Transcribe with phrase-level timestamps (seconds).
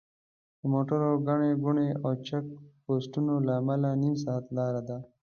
[0.59, 2.45] د موټرو ګڼې ګوڼې او چیک
[2.83, 4.97] پواینټونو له امله نیم ساعت لاره ده.